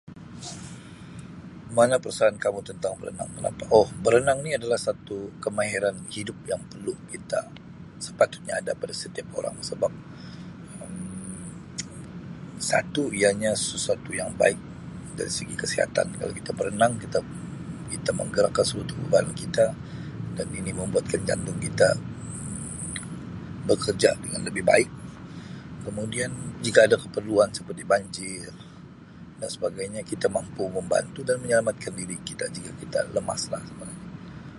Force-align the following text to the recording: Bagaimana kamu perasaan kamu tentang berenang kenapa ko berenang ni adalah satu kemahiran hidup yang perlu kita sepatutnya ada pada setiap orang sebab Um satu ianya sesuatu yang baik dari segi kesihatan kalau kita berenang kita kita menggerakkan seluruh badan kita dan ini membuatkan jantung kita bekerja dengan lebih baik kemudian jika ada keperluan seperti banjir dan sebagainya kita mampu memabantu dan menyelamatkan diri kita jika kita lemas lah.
Bagaimana 0.09 1.95
kamu 2.01 2.03
perasaan 2.03 2.35
kamu 2.43 2.59
tentang 2.69 2.93
berenang 2.99 3.31
kenapa 3.37 3.63
ko 3.71 3.79
berenang 4.05 4.39
ni 4.45 4.51
adalah 4.59 4.79
satu 4.87 5.17
kemahiran 5.43 5.95
hidup 6.15 6.37
yang 6.49 6.61
perlu 6.71 6.93
kita 7.13 7.39
sepatutnya 8.05 8.53
ada 8.61 8.71
pada 8.81 8.93
setiap 9.01 9.27
orang 9.39 9.55
sebab 9.69 9.91
Um 10.81 10.97
satu 12.71 13.03
ianya 13.19 13.51
sesuatu 13.69 14.09
yang 14.19 14.31
baik 14.41 14.57
dari 15.17 15.29
segi 15.37 15.53
kesihatan 15.61 16.07
kalau 16.19 16.33
kita 16.39 16.51
berenang 16.59 16.93
kita 17.03 17.19
kita 17.93 18.09
menggerakkan 18.19 18.65
seluruh 18.69 19.05
badan 19.13 19.29
kita 19.41 19.65
dan 20.37 20.47
ini 20.59 20.71
membuatkan 20.79 21.21
jantung 21.29 21.59
kita 21.67 21.89
bekerja 23.69 24.11
dengan 24.23 24.41
lebih 24.49 24.63
baik 24.71 24.89
kemudian 25.85 26.31
jika 26.65 26.79
ada 26.89 26.97
keperluan 27.03 27.49
seperti 27.57 27.83
banjir 27.93 28.47
dan 29.41 29.49
sebagainya 29.55 30.01
kita 30.11 30.27
mampu 30.37 30.63
memabantu 30.73 31.19
dan 31.29 31.37
menyelamatkan 31.43 31.91
diri 31.99 32.15
kita 32.29 32.45
jika 32.55 32.69
kita 32.81 32.99
lemas 33.17 33.43
lah. 33.53 33.63